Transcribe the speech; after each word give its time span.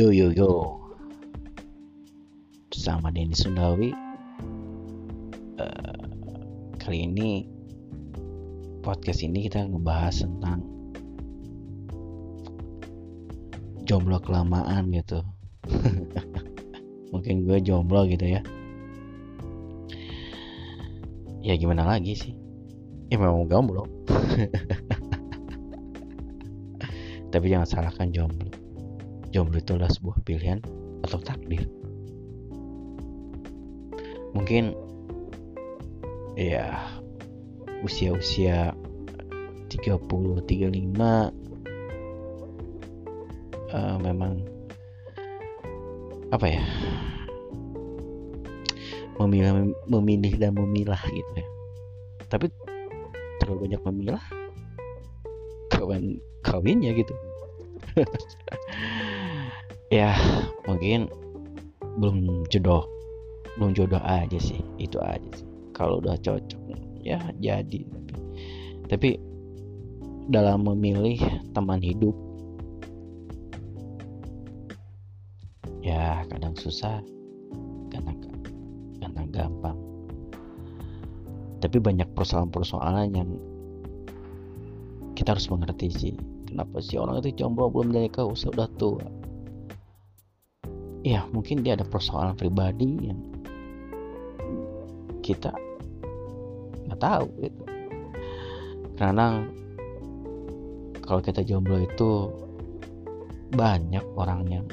Yo 0.00 0.08
yo 0.08 0.32
yo. 0.32 0.80
Sama 2.72 3.12
Denny 3.12 3.36
Sundawi. 3.36 3.92
Uh, 5.60 6.00
Kali 6.80 7.04
ini 7.04 7.44
Podcast 8.80 9.20
ini 9.20 9.44
kita 9.44 9.60
ngebahas 9.68 10.24
tentang 10.24 10.64
Jomblo 13.84 14.16
kelamaan 14.24 14.88
gitu. 14.88 15.20
Mungkin 17.12 17.44
gue 17.44 17.60
jomblo 17.60 18.08
gitu 18.08 18.24
ya. 18.24 18.40
Ya 21.44 21.60
gimana 21.60 21.84
lagi 21.84 22.16
sih? 22.16 22.32
Ya 23.12 23.20
memang 23.20 23.52
jomblo 23.52 23.84
Tapi 27.36 27.52
jangan 27.52 27.68
salahkan 27.68 28.08
jomblo 28.16 28.69
jomblo 29.30 29.62
itu 29.62 29.78
adalah 29.78 29.90
sebuah 29.90 30.18
pilihan 30.26 30.58
atau 31.06 31.18
takdir. 31.22 31.66
Mungkin 34.34 34.74
ya 36.38 36.78
usia-usia 37.82 38.74
30 39.70 40.46
35 40.46 40.50
uh, 43.70 43.96
memang 44.02 44.42
apa 46.30 46.46
ya 46.46 46.62
memilih 49.18 49.74
memilih 49.90 50.32
dan 50.38 50.54
memilah 50.54 51.02
gitu 51.10 51.32
ya. 51.34 51.46
Tapi 52.30 52.46
terlalu 53.42 53.66
banyak 53.66 53.82
memilah 53.82 54.22
kawan 55.70 56.20
kawinnya 56.44 56.92
gitu 56.92 57.14
ya 59.90 60.14
mungkin 60.70 61.10
belum 61.98 62.46
jodoh 62.46 62.86
belum 63.58 63.74
jodoh 63.74 63.98
aja 64.06 64.38
sih 64.38 64.62
itu 64.78 64.96
aja 65.02 65.26
sih. 65.34 65.46
Kalau 65.74 65.98
udah 65.98 66.14
cocok 66.22 66.62
ya 67.02 67.18
jadi 67.42 67.82
tapi 67.82 68.14
tapi 68.86 69.08
dalam 70.30 70.62
memilih 70.62 71.18
teman 71.50 71.82
hidup 71.82 72.14
ya 75.82 76.22
kadang 76.30 76.54
susah 76.54 77.02
kadang 77.90 78.16
kadang 79.02 79.28
gampang. 79.34 79.78
Tapi 81.60 81.76
banyak 81.76 82.08
persoalan-persoalan 82.16 83.12
yang 83.12 83.30
kita 85.18 85.36
harus 85.36 85.50
mengerti 85.50 85.88
sih 85.92 86.14
kenapa 86.48 86.80
sih 86.80 86.96
orang 86.96 87.20
itu 87.20 87.44
jomblo 87.44 87.68
belum 87.68 87.92
menikah 87.92 88.24
udah 88.24 88.70
tua 88.80 89.19
ya 91.00 91.24
mungkin 91.32 91.64
dia 91.64 91.76
ada 91.76 91.86
persoalan 91.88 92.36
pribadi 92.36 93.08
yang 93.08 93.20
kita 95.24 95.52
nggak 96.88 97.00
tahu 97.00 97.26
gitu. 97.40 97.62
Karena 99.00 99.40
kalau 101.00 101.20
kita 101.24 101.40
jomblo 101.46 101.80
itu 101.80 102.28
banyak 103.56 104.04
orang 104.14 104.42
yang 104.50 104.66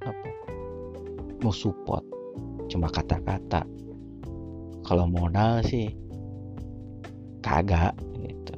apa 0.00 0.30
mau 1.44 1.52
support 1.52 2.02
cuma 2.70 2.88
kata-kata. 2.88 3.66
Kalau 4.84 5.04
modal 5.08 5.64
sih 5.64 5.92
kagak 7.44 7.92
gitu. 8.24 8.54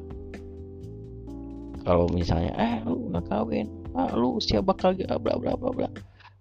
Kalau 1.83 2.07
misalnya 2.11 2.55
eh 2.55 2.75
lu 2.87 3.11
nggak 3.11 3.27
kawin 3.27 3.67
ah 3.97 4.13
lu 4.15 4.39
siapa 4.39 4.77
bakal 4.77 4.95
bla 4.95 5.35
bla 5.41 5.57
bla 5.59 5.71
bla. 5.75 5.89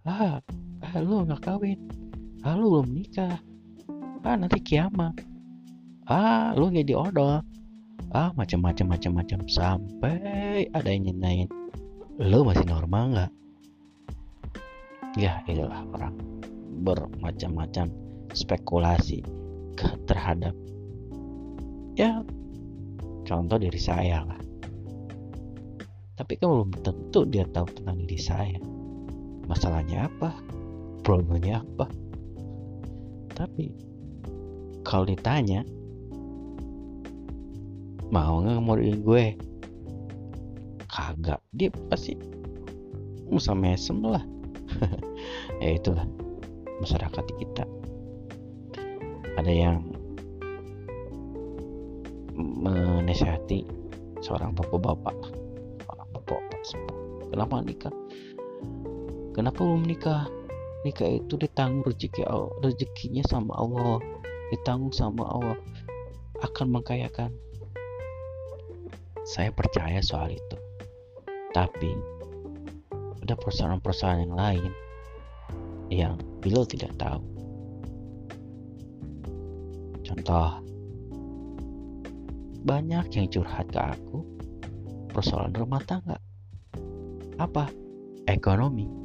Ah 0.06 0.38
ah 0.38 0.65
lu 1.02 1.26
nggak 1.28 1.44
kawin. 1.44 1.80
Ah 2.46 2.56
lu 2.56 2.80
belum 2.80 2.94
nikah 2.94 3.42
ah 4.26 4.36
nanti 4.36 4.58
kiamat. 4.62 5.22
Ah 6.10 6.54
lu 6.58 6.74
nggak 6.74 6.90
diodol 6.90 7.42
ah 8.14 8.30
macam-macam 8.34 8.98
macam-macam. 8.98 9.40
Sampai 9.50 10.70
ada 10.72 10.90
yang 10.90 11.12
nyenyain 11.12 11.50
lu 12.22 12.46
masih 12.46 12.66
normal 12.66 13.04
nggak? 13.12 13.32
Ya 15.16 15.44
itulah 15.48 15.84
orang. 15.96 16.16
Bermacam-macam 16.86 17.88
spekulasi 18.36 19.24
terhadap 20.08 20.52
ya 21.96 22.24
contoh 23.24 23.58
diri 23.60 23.80
saya 23.80 24.24
lah. 24.28 24.40
Tapi 26.16 26.40
kan 26.40 26.48
belum 26.48 26.72
tentu 26.80 27.28
dia 27.28 27.44
tahu 27.52 27.68
tentang 27.76 28.00
diri 28.04 28.20
saya. 28.20 28.60
Masalahnya 29.46 30.08
apa 30.08 30.32
problemnya 31.06 31.62
apa? 31.62 31.86
Tapi 33.38 33.70
kalau 34.82 35.06
ditanya 35.06 35.62
mau 38.10 38.42
nggak 38.42 39.06
gue? 39.06 39.26
Kagak. 40.90 41.38
Dia 41.54 41.70
pasti 41.94 42.18
musa 43.30 43.54
mesem 43.54 44.02
lah. 44.02 44.26
Ya 45.64 45.80
itulah 45.80 46.04
masyarakat 46.84 47.26
kita. 47.40 47.64
Ada 49.40 49.48
yang 49.48 49.88
menasihati 52.36 53.64
seorang 54.20 54.52
bapak-bapak 54.52 55.16
seorang 55.88 56.08
bapak-bapak 56.12 56.60
kenapa 57.32 57.64
nikah? 57.64 57.96
Kenapa 59.32 59.60
belum 59.64 59.88
nikah 59.88 60.28
nikah 60.86 61.18
itu 61.18 61.34
ditanggung 61.42 61.82
rezeki 61.82 62.30
Allah, 62.30 62.54
rezekinya 62.62 63.26
sama 63.26 63.58
Allah 63.58 63.98
ditanggung 64.54 64.94
sama 64.94 65.26
Allah 65.26 65.58
akan 66.46 66.78
mengkayakan. 66.78 67.34
Saya 69.26 69.50
percaya 69.50 70.06
soal 70.06 70.38
itu. 70.38 70.58
Tapi 71.50 71.98
ada 73.26 73.34
persoalan-persoalan 73.34 74.30
yang 74.30 74.36
lain 74.38 74.72
yang 75.90 76.14
beliau 76.46 76.62
tidak 76.62 76.94
tahu. 77.02 77.26
Contoh 80.06 80.62
banyak 82.62 83.06
yang 83.18 83.26
curhat 83.34 83.66
ke 83.74 83.82
aku 83.82 84.22
persoalan 85.10 85.58
rumah 85.58 85.82
tangga. 85.82 86.22
Apa? 87.42 87.66
Ekonomi 88.30 89.05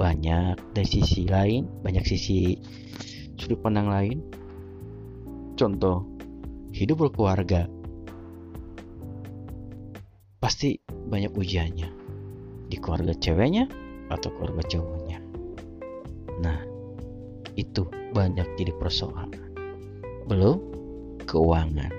banyak 0.00 0.56
dari 0.72 0.88
sisi 0.88 1.28
lain 1.28 1.68
banyak 1.84 2.00
sisi 2.08 2.56
sudut 3.36 3.60
pandang 3.60 3.92
lain. 3.92 4.18
Contoh 5.60 6.08
hidup 6.72 7.04
berkeluarga 7.04 7.68
pasti 10.40 10.80
banyak 10.88 11.36
ujiannya 11.36 11.88
di 12.72 12.76
keluarga 12.80 13.12
ceweknya 13.12 13.68
atau 14.08 14.32
keluarga 14.32 14.64
cowoknya. 14.72 15.20
Nah 16.40 16.60
itu 17.60 17.84
banyak 18.16 18.48
jadi 18.56 18.72
persoalan. 18.80 19.52
Belum 20.24 20.56
keuangan. 21.28 21.92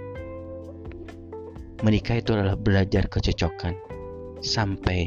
Menikah 1.86 2.18
itu 2.18 2.34
adalah 2.34 2.58
belajar 2.58 3.06
kecocokan 3.10 3.78
sampai 4.42 5.06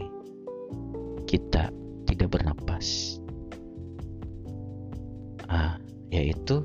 kita 1.27 1.71
tidak 2.15 2.39
bernapas. 2.39 3.19
Ah, 5.51 5.77
yaitu 6.15 6.63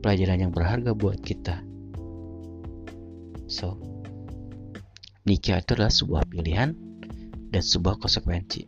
pelajaran 0.00 0.48
yang 0.48 0.52
berharga 0.52 0.96
buat 0.96 1.20
kita. 1.20 1.60
So, 3.46 3.76
nikah 5.28 5.60
itu 5.60 5.76
adalah 5.76 5.92
sebuah 5.92 6.22
pilihan 6.32 6.72
dan 7.52 7.62
sebuah 7.62 8.00
konsekuensi. 8.00 8.64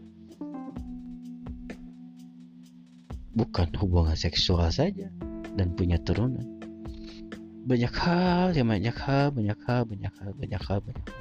Bukan 3.32 3.73
hubungan 3.81 4.12
seksual 4.12 4.69
saja 4.69 5.08
dan 5.56 5.73
punya 5.73 5.96
turunan. 5.96 6.44
Banyak 7.62 7.94
hal, 7.94 8.52
ya 8.52 8.67
banyak 8.67 8.96
hal, 8.99 9.32
banyak 9.32 9.58
hal, 9.64 9.82
banyak 9.88 10.12
hal, 10.12 10.31
banyak 10.37 10.62
hal, 10.67 10.78
banyak 10.82 11.05
hal. 11.08 11.20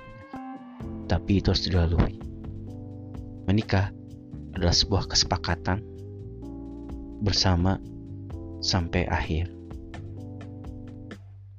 Tapi 1.07 1.31
itu 1.39 1.53
harus 1.53 1.63
dilalui. 1.67 2.17
Menikah 3.45 3.93
adalah 4.55 4.75
sebuah 4.75 5.07
kesepakatan 5.07 5.79
bersama 7.21 7.77
sampai 8.61 9.07
akhir. 9.07 9.49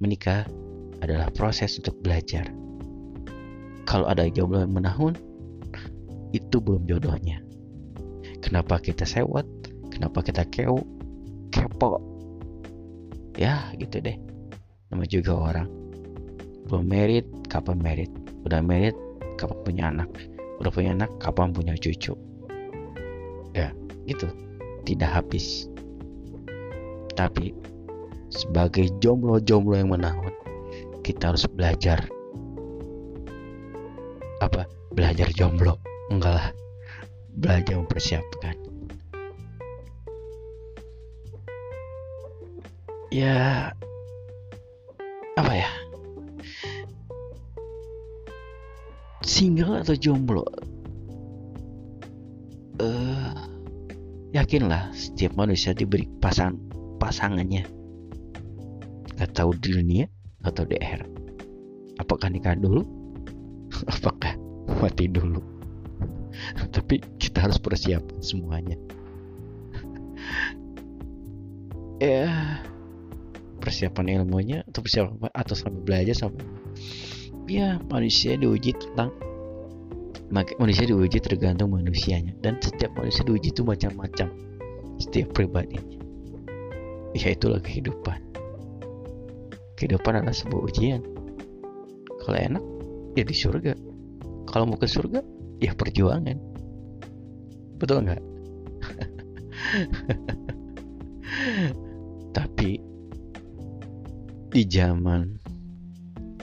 Menikah 0.03 0.47
adalah 1.03 1.31
proses 1.35 1.79
untuk 1.79 1.99
belajar. 2.03 2.51
Kalau 3.87 4.07
ada 4.07 4.27
yang 4.27 4.51
menahun, 4.71 5.15
itu 6.35 6.57
belum 6.59 6.87
jodohnya. 6.87 7.43
Kenapa 8.43 8.83
kita 8.83 9.07
sewot? 9.07 9.47
Kenapa 9.91 10.23
kita 10.23 10.47
keo? 10.49 10.83
Kepo? 11.55 12.01
Ya, 13.39 13.71
gitu 13.79 14.03
deh. 14.03 14.19
Nama 14.91 15.05
juga 15.07 15.33
orang. 15.35 15.69
Belum 16.67 16.87
merit, 16.87 17.27
kapan 17.47 17.79
merit? 17.79 18.11
Udah 18.43 18.63
merit, 18.63 18.97
kapan 19.39 19.59
punya 19.63 19.85
anak? 19.91 20.11
udah 20.63 20.71
punya 20.71 20.95
anak 20.95 21.11
kapan 21.19 21.51
punya 21.51 21.75
cucu 21.75 22.15
gitu. 24.07 24.27
Tidak 24.83 25.07
habis. 25.07 25.71
Tapi 27.15 27.55
sebagai 28.33 28.89
jomblo-jomblo 28.99 29.77
yang 29.77 29.93
menahun 29.93 30.33
kita 31.03 31.35
harus 31.35 31.45
belajar. 31.51 32.07
Apa? 34.39 34.67
Belajar 34.95 35.29
jomblo. 35.35 35.79
Enggak 36.09 36.35
lah. 36.39 36.49
Belajar 37.35 37.75
mempersiapkan. 37.79 38.57
Ya 43.13 43.69
apa 45.37 45.53
ya? 45.53 45.71
Single 49.21 49.85
atau 49.85 49.95
jomblo? 49.97 50.49
Eh 52.81 52.89
uh, 52.89 53.42
yakinlah 54.33 54.93
setiap 54.97 55.37
manusia 55.37 55.77
diberi 55.77 56.09
pasang 56.21 56.57
pasangannya. 56.97 57.69
Nggak 59.17 59.31
tahu 59.37 59.53
di 59.61 59.69
dunia 59.77 60.05
atau 60.43 60.65
di 60.65 60.77
akhirat. 60.81 61.11
Apakah 62.01 62.33
nikah 62.33 62.57
dulu? 62.57 62.83
Apakah 63.95 64.35
mati 64.81 65.07
dulu? 65.07 65.39
Tapi 66.75 66.99
kita 67.21 67.45
harus 67.45 67.61
persiapan 67.61 68.19
semuanya. 68.25 68.77
Ya 72.03 72.59
persiapan 73.63 74.19
ilmunya 74.19 74.67
atau 74.67 74.83
persiapan 74.83 75.31
atau 75.31 75.55
sampai 75.55 75.81
belajar 75.87 76.19
sampai 76.19 76.43
ya 77.47 77.79
manusia 77.87 78.35
diuji 78.35 78.75
tentang 78.75 79.15
manusia 80.33 80.89
diuji 80.89 81.21
tergantung 81.21 81.77
manusianya. 81.77 82.33
Dan 82.41 82.57
setiap 82.65 82.97
manusia 82.97 83.21
diuji 83.23 83.53
itu 83.53 83.63
macam-macam. 83.63 84.33
Setiap 84.97 85.37
pribadinya. 85.37 86.01
Ya 87.13 87.37
itulah 87.37 87.61
kehidupan. 87.61 88.17
Kehidupan 89.77 90.25
adalah 90.25 90.33
sebuah 90.33 90.73
ujian. 90.73 91.05
Kalau 92.25 92.39
enak 92.41 92.65
ya 93.13 93.29
di 93.29 93.37
surga. 93.37 93.77
Kalau 94.49 94.73
mau 94.73 94.81
ke 94.81 94.89
surga 94.89 95.21
ya 95.61 95.77
perjuangan. 95.77 96.41
Betul 97.77 98.09
nggak? 98.09 98.23
Tapi 102.37 102.71
di 104.53 104.69
zaman 104.69 105.25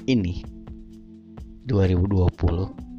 ini 0.10 0.42
2020 1.70 2.99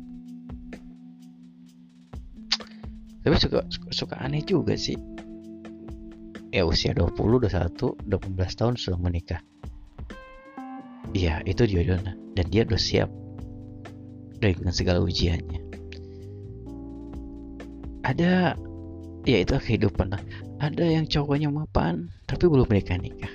tapi 3.20 3.37
suka, 3.37 3.61
suka 3.93 4.14
aneh 4.17 4.40
juga 4.44 4.75
sih. 4.76 4.96
Ya 6.50 6.67
usia 6.67 6.96
20 6.96 7.14
21 7.46 8.08
18 8.08 8.58
tahun 8.58 8.75
sudah 8.75 8.99
menikah. 8.99 9.40
Iya 11.14 11.44
itu 11.46 11.67
jodohnya. 11.69 12.17
Dan 12.34 12.46
dia 12.50 12.67
udah 12.67 12.81
siap 12.81 13.11
dengan 14.40 14.72
segala 14.72 15.05
ujiannya. 15.05 15.61
Ada 18.06 18.56
ya 19.28 19.38
itu 19.44 19.55
kehidupan 19.55 20.17
lah. 20.17 20.22
Ada 20.58 20.84
yang 20.88 21.06
cowoknya 21.06 21.52
mapan 21.52 22.08
tapi 22.26 22.49
belum 22.49 22.67
menikah 22.67 22.99
nikah. 22.99 23.32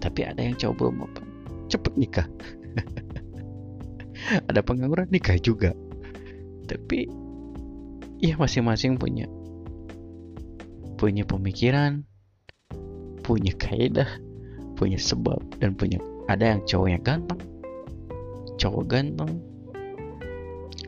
Tapi 0.00 0.20
ada 0.24 0.40
yang 0.40 0.56
cowok 0.56 0.74
belum 0.78 0.96
mapan 1.02 1.32
cepet 1.72 1.92
nikah. 1.96 2.28
Ada 4.48 4.60
pengangguran 4.60 5.08
nikah 5.08 5.40
juga. 5.40 5.72
Tapi 6.68 7.08
ya 8.22 8.38
masing-masing 8.38 8.96
punya. 8.96 9.26
Punya 10.96 11.26
pemikiran 11.26 12.06
punya 13.22 13.54
kaidah 13.54 14.10
punya 14.74 14.98
sebab 14.98 15.38
dan 15.62 15.78
punya 15.78 16.02
ada 16.26 16.58
yang 16.58 16.60
cowoknya 16.66 16.98
ganteng 17.06 17.40
cowok 18.58 18.84
ganteng 18.90 19.32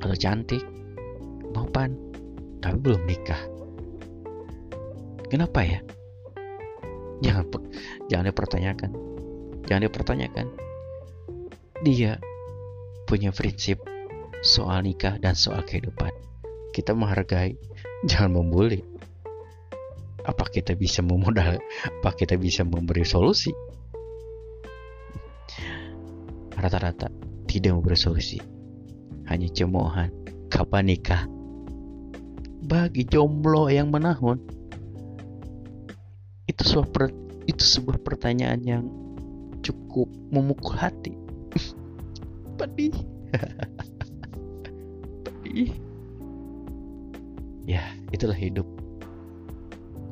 atau 0.03 0.17
cantik 0.19 0.63
mapan 1.55 1.95
tapi 2.59 2.77
belum 2.81 3.03
nikah. 3.07 3.43
Kenapa 5.29 5.61
ya? 5.65 5.81
Jangan 7.21 7.45
jangan 8.09 8.27
dipertanyakan. 8.31 8.91
Jangan 9.69 9.83
dipertanyakan. 9.89 10.47
Dia 11.85 12.21
punya 13.05 13.33
prinsip 13.33 13.85
soal 14.41 14.85
nikah 14.85 15.21
dan 15.21 15.37
soal 15.37 15.65
kehidupan 15.65 16.13
kita 16.75 16.91
menghargai 16.91 17.55
jangan 18.11 18.43
membuli. 18.43 18.83
Apa 20.27 20.51
kita 20.51 20.75
bisa 20.75 21.07
memodal 21.07 21.63
apa 21.87 22.11
kita 22.19 22.35
bisa 22.35 22.67
memberi 22.67 23.07
solusi? 23.07 23.55
Rata-rata 26.59 27.07
tidak 27.47 27.79
memberi 27.79 27.95
solusi. 27.95 28.43
Hanya 29.31 29.47
cemoohan. 29.55 30.11
Kapan 30.51 30.91
nikah? 30.91 31.23
Bagi 32.65 33.07
jomblo 33.07 33.71
yang 33.71 33.95
menahun. 33.95 34.43
Itu 36.51 36.63
sebuah 36.65 36.89
per, 36.91 37.05
itu 37.47 37.63
sebuah 37.63 38.01
pertanyaan 38.03 38.61
yang 38.65 38.85
cukup 39.61 40.09
memukul 40.33 40.75
hati. 40.75 41.13
Pedih. 42.59 42.97
Pedih 45.25 45.94
ya 47.75 47.83
itulah 48.15 48.39
hidup 48.39 48.67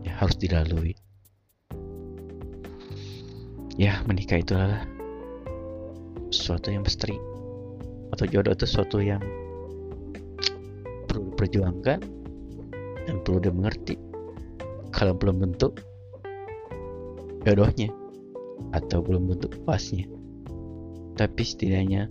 ya 0.02 0.18
harus 0.18 0.34
dilalui. 0.34 0.98
Ya 3.78 4.02
menikah 4.04 4.42
itu 4.42 4.58
adalah 4.58 4.84
sesuatu 6.34 6.74
yang 6.74 6.82
misteri 6.82 7.14
atau 8.12 8.26
jodoh 8.28 8.52
itu 8.52 8.66
sesuatu 8.66 8.98
yang 8.98 9.22
perlu 11.08 11.32
diperjuangkan 11.32 11.98
dan 13.06 13.16
perlu 13.24 13.38
dia 13.40 13.52
mengerti 13.54 13.94
kalau 14.92 15.16
belum 15.16 15.40
bentuk 15.40 15.80
jodohnya 17.46 17.88
atau 18.76 19.00
belum 19.00 19.32
bentuk 19.32 19.56
pasnya 19.64 20.04
tapi 21.16 21.42
setidaknya 21.44 22.08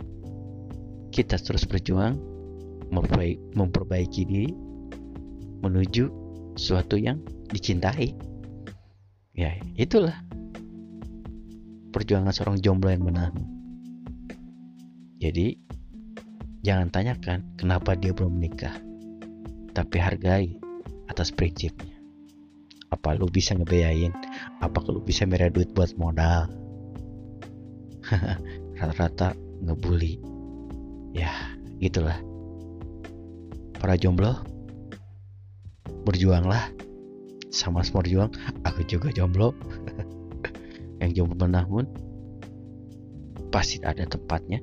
kita 1.14 1.38
terus 1.38 1.66
berjuang 1.66 2.18
memperbaiki 3.54 4.22
diri 4.26 4.71
menuju 5.62 6.10
sesuatu 6.58 6.98
yang 6.98 7.22
dicintai. 7.48 8.12
Ya 9.32 9.56
itulah 9.78 10.18
perjuangan 11.94 12.34
seorang 12.34 12.58
jomblo 12.60 12.92
yang 12.92 13.06
benar. 13.06 13.32
Jadi 15.22 15.56
jangan 16.66 16.90
tanyakan 16.92 17.56
kenapa 17.56 17.94
dia 17.96 18.12
belum 18.12 18.36
menikah 18.36 18.74
tapi 19.72 19.96
hargai 19.96 20.58
atas 21.08 21.32
prinsipnya. 21.32 21.96
Apa 22.92 23.16
lu 23.16 23.24
bisa 23.24 23.56
ngebiayain 23.56 24.12
apa 24.60 24.84
lu 24.84 25.00
bisa 25.00 25.24
merah 25.24 25.48
duit 25.48 25.72
buat 25.72 25.96
modal? 25.96 26.50
Rata-rata 28.76 29.32
ngebully. 29.64 30.20
Ya 31.16 31.32
gitulah 31.80 32.20
para 33.80 33.96
jomblo 33.96 34.51
berjuanglah 36.02 36.70
sama 37.52 37.84
semua 37.84 38.02
berjuang 38.02 38.30
aku 38.66 38.82
juga 38.88 39.12
jomblo 39.12 39.52
yang 41.04 41.10
jomblo 41.12 41.46
menahun 41.46 41.86
pasti 43.52 43.78
ada 43.84 44.08
tempatnya 44.08 44.58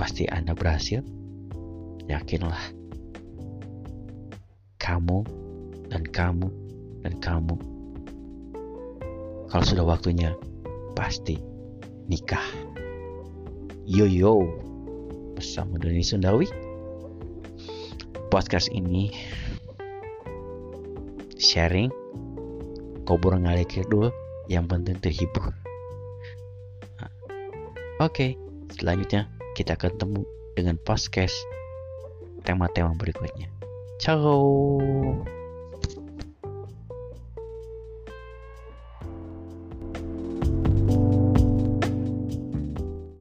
pasti 0.00 0.24
anda 0.26 0.56
berhasil 0.56 1.04
yakinlah 2.08 2.58
kamu 4.82 5.22
dan 5.92 6.02
kamu 6.10 6.50
dan 7.06 7.14
kamu. 7.22 7.54
Kalau 9.46 9.64
sudah 9.66 9.84
waktunya, 9.84 10.32
pasti 10.98 11.38
nikah. 12.08 12.42
Yo 13.84 14.08
yo, 14.08 14.42
bersama 15.38 15.76
Doni 15.76 16.00
Sundawi. 16.00 16.48
Podcast 18.32 18.72
ini 18.72 19.12
sharing 21.52 21.92
kobor 23.04 23.36
ngalekir 23.36 23.84
dulu 23.92 24.08
yang 24.48 24.64
penting 24.64 24.96
terhibur. 25.04 25.52
Oke, 28.00 28.00
okay, 28.00 28.30
selanjutnya 28.72 29.28
kita 29.52 29.76
ketemu 29.76 30.24
dengan 30.56 30.80
podcast 30.80 31.36
tema-tema 32.48 32.96
berikutnya. 32.96 33.52
Ciao. 34.00 34.80